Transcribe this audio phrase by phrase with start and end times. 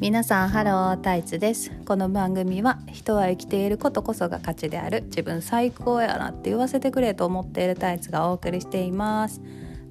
[0.00, 1.70] 皆さんハロータイツです。
[1.84, 9.42] この番組は人は生きていることこそが価値である自分最高やなって言わせてくれと思っているタイツがお送りしています。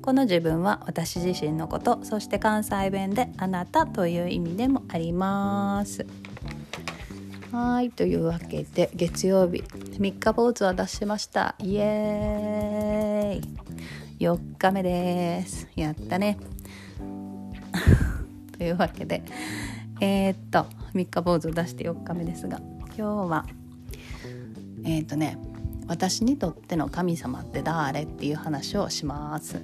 [0.02, 6.07] この自分は私自身のことそして関西弁であなたという意味でもあります。
[7.52, 11.54] はいというわけで月曜日3日坊主は出しました。
[11.60, 14.26] イエーイ。
[14.26, 15.68] 4日目です。
[15.76, 16.39] やったね。
[18.57, 19.21] というわけで
[20.02, 22.60] えー、っと3日坊主を出して4日目ですが
[22.98, 23.46] 今日は
[24.84, 25.38] えー、っとね
[25.88, 29.60] 私にとっての神様って誰っていう話をします。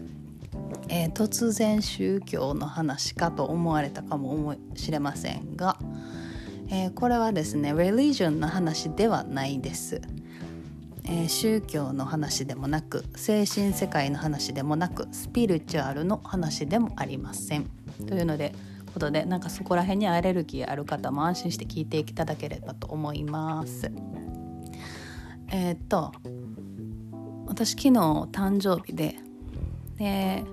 [0.90, 5.78] えー、突然宗教の話かと思われたかもしれませんが、
[6.70, 10.02] えー、これはですね religion の話ではないです、
[11.06, 17.66] えー、宗教の話でもなく精神世界の話でもなくスピリチュアルの話でもありません
[18.08, 18.54] というので
[18.96, 23.92] ことでなんかそこら辺にアレルギーある方も安心して聞いていただければと思います。
[25.50, 26.14] えー、っと
[27.46, 27.90] 私昨日
[28.32, 29.18] 誕生日で
[29.98, 30.46] で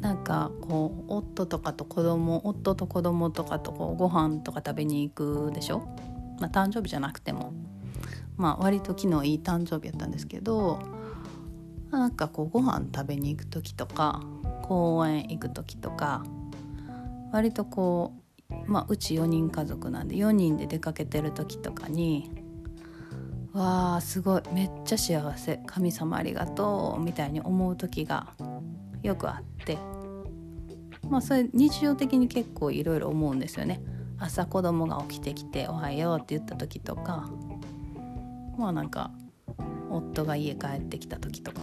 [0.00, 5.80] なんかこう夫とかと子供夫と子供とかとこうご飯とか食べに行くでしょ、
[6.40, 7.52] まあ、誕生日じゃなくても。
[8.38, 10.78] まあ割と昨日いい誕生日やったんですけど
[11.90, 14.22] なんかこうご飯食べに行く時とか
[14.62, 16.24] 公園行く時とか
[17.32, 18.14] 割とこ
[18.50, 22.30] う、まあ、うち4人家族なんで4人で出かけてる時とかに
[23.52, 28.34] 「わあすごいめっちゃ幸せ神様ありがとう」みたいに思う時が
[29.02, 29.78] よくあって
[31.08, 33.82] まあそれ日常的に結構いろいろ思うんですよね。
[34.18, 37.30] 朝子供が起きてきて「おはよう」って言った時とか
[38.58, 39.10] まあなんか
[39.88, 41.62] 夫が家帰ってきた時とか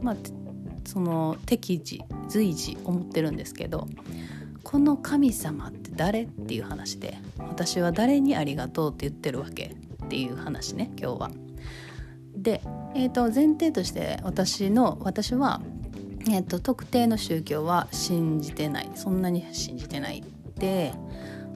[0.00, 0.16] まあ
[0.86, 3.86] その適時随時思ってるんですけど
[4.74, 6.22] この神様って誰？
[6.22, 11.30] っていう話で私は誰にありがとうって言ってるわけっていう話ね今日は。
[12.34, 12.60] で、
[12.96, 15.62] えー、と前提として私の私は
[16.22, 18.90] えーと、特定の宗教は信じてない。
[18.96, 20.24] そんなに信じてない。
[20.56, 20.92] で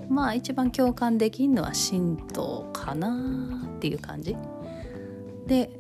[0.09, 4.37] まあ一番共感できるのは神道かなっていう感じ。
[5.49, 5.73] で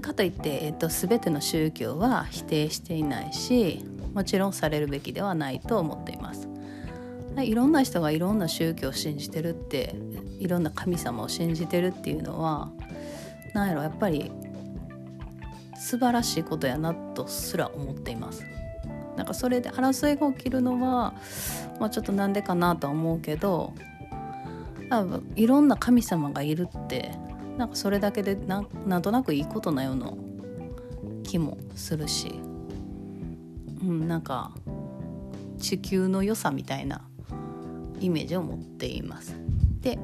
[0.00, 6.48] かといって、えーと、全ての宗教は否定していないしもちろんされるべきではないと思っています。
[7.42, 9.96] いろんな人がいろんな宗教を信じてるって
[10.38, 12.70] いろんな神様を信じてるっていうのは
[13.54, 14.30] 何やろやっぱり
[15.76, 18.44] 素晴らしいことやなとすら思っています。
[19.16, 21.14] なんかそれで争いが起きるのは、
[21.78, 23.72] まあ、ちょっとなんでかなとは思うけど
[25.36, 27.12] いろんな神様がいるって
[27.56, 30.12] なんかそれだけでななんとなくいいことなような
[31.22, 32.40] 気もするし、
[33.82, 34.50] うん、なんか
[35.58, 37.06] 地球の良さみたいな
[38.00, 39.34] イメージを持っています。
[39.80, 39.98] で、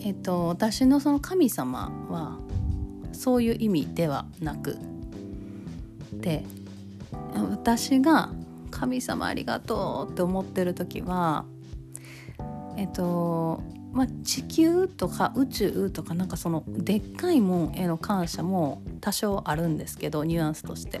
[0.00, 2.38] えっと、私のその神様は
[3.12, 4.78] そういう意味ではなく
[6.22, 6.44] て
[7.34, 8.30] 私が
[8.70, 11.44] 「神様ありがとう」って思ってる時は
[12.76, 21.00] えっとまあ、地球とか宇宙とかなんかそのでっかいもんへの感謝も多少あるんですけどニュアンスとして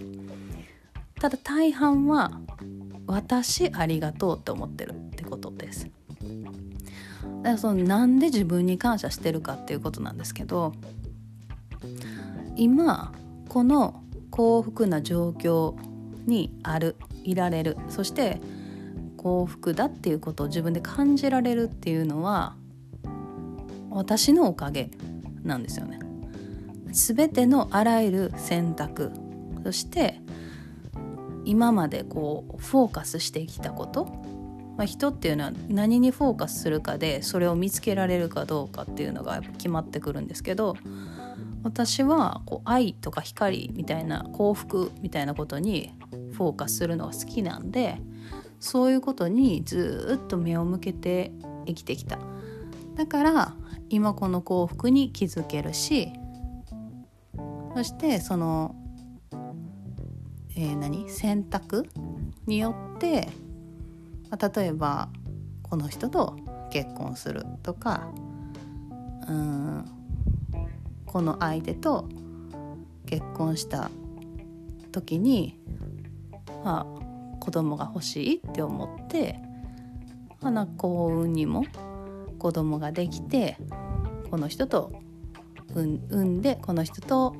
[1.20, 2.40] ただ大半は
[3.06, 5.88] 私ありがとうって思ってるってことです
[7.42, 10.72] だからそのなんで自分に感謝してるかっていうことなんですけど
[12.56, 13.12] 今
[13.48, 15.74] この幸福な状況
[16.26, 18.40] にあるいられるそして
[19.16, 22.54] 幸福だっていうことを自分で感じられるっていうのは
[23.90, 24.90] 私のおかげ
[25.42, 25.98] なんですよね。
[26.92, 29.12] 全てのあらゆる選択
[29.62, 30.20] そして
[31.44, 34.19] 今までこうフォーカスしてきたこと、
[34.80, 40.74] まあ、人っていうのは何にフォーカスするかでそれを見つけられるかどうかっていうのが決まってくるんですけど
[41.62, 45.92] 私はこう愛とか光みたいな幸福みたいなことに
[46.32, 47.98] フォーカスするのが好きなんで
[48.58, 51.30] そういうことにずっと目を向けて
[51.66, 52.18] 生きてきた。
[52.94, 53.54] だから
[53.90, 56.10] 今この幸福に気づけるし
[57.74, 58.74] そしてその、
[60.56, 61.10] えー、何？
[61.10, 61.86] 選択
[62.46, 63.28] によって
[64.30, 65.08] ま例えば
[65.62, 66.36] この人と
[66.70, 68.10] 結婚するとか
[69.28, 69.84] うん
[71.06, 72.08] この相手と
[73.06, 73.90] 結婚した
[74.92, 75.58] 時に、
[76.64, 79.40] まあ、子供が欲しいって思って、
[80.40, 81.64] まあ、幸運にも
[82.38, 83.56] 子供ができて
[84.30, 84.92] この人と
[85.74, 87.34] 産んでこの人と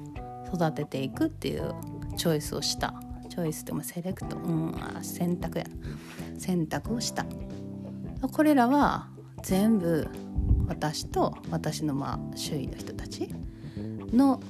[0.52, 1.74] 育てていくっていう
[2.16, 2.94] チョイスをした。
[3.30, 5.64] チョイスでもセレクトうん選択や
[6.36, 7.24] 選択をした。
[8.32, 9.08] これらは
[9.42, 10.06] 全部
[10.66, 13.30] 私と私のまあ周囲の人たち
[14.12, 14.42] の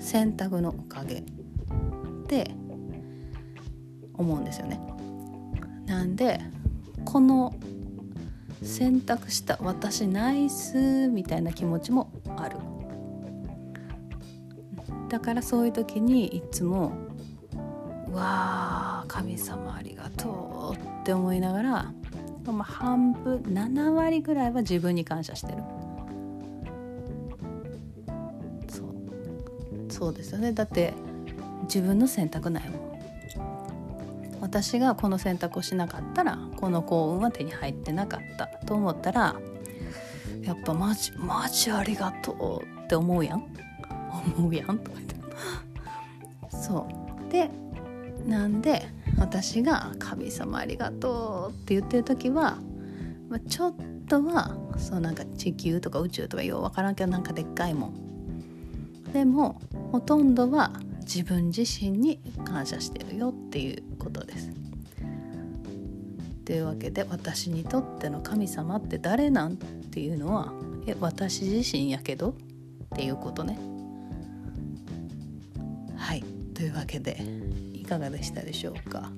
[0.00, 1.22] 選択のおかげっ
[2.26, 2.50] て
[4.14, 4.80] 思うんですよね。
[5.86, 6.40] なんで
[7.04, 7.54] この
[8.62, 12.56] 選択した私ナイスみたいな気持ちもある。
[15.08, 16.92] だからそういう時にいつも
[18.12, 21.70] 「わあ神様ありがとう」って思いながら、
[22.46, 25.62] まあ、半分7割ぐらいは自分に感謝してる。
[28.68, 29.92] そう。
[29.92, 30.52] そうですよね。
[30.52, 30.94] だって
[31.62, 32.80] 自分の選択ないもん。
[34.40, 39.36] 私がこの選択をしなかったらこの幸運は手に入ってなかったと思ったら
[40.42, 43.44] やっぱマジマジありがとうって思うやん。
[44.36, 45.14] 思うやんとか言って。
[46.50, 46.88] そ
[47.28, 47.30] う。
[47.30, 47.50] で
[48.26, 48.86] なんで
[49.18, 52.58] 私が「神様ありがとう」って言ってる時は、
[53.28, 53.74] まあ、ちょっ
[54.08, 59.60] とはそうなんか地球とか宇宙とかよう分からんけどなんかでっかいもんでも
[59.92, 64.52] ほとんどは自分自身に感謝してるよっていうことです。
[66.44, 70.52] というわけで私にとっての神様って誰なんっていうのは
[70.86, 72.30] え私自身やけど？
[72.30, 72.34] っ
[72.96, 73.58] ていうことね。
[75.96, 76.24] はい
[76.54, 77.20] というわけで
[77.90, 79.10] かがでしたでしょうか？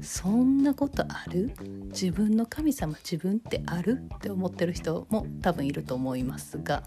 [0.00, 1.52] そんなことある？
[1.92, 4.02] 自分の神様自分ってある？
[4.16, 6.82] って思ってる人も多分いると思いますが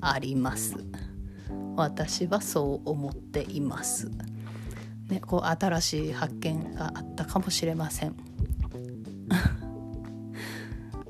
[0.00, 0.76] あります。
[1.76, 4.10] 私はそう思っています。
[5.10, 8.14] ね、こう新しい発見があったかもしれません。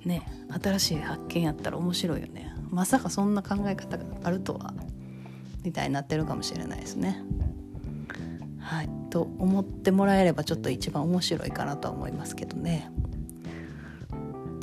[0.05, 0.27] ね
[0.63, 2.53] 新しい発見やったら面白いよね。
[2.71, 4.75] まさかそんな考え方があるとは
[5.63, 7.23] みたいになってるかもしれないですね。
[8.59, 12.91] はい、と思ってもらえればちょっと一番面白いかなとは思いますけどね。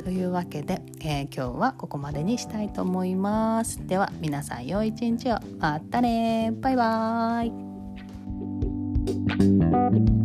[0.04, 3.86] というわけで、えー、今日はここまでにしたいと思います。
[3.86, 5.38] では皆さん良い一日を。
[5.58, 7.46] またねバイバー
[10.18, 10.21] イ。